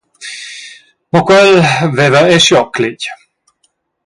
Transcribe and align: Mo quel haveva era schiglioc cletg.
Mo 1.11 1.21
quel 1.27 1.49
haveva 1.81 2.19
era 2.29 2.39
schiglioc 2.47 2.69
cletg. 2.79 3.03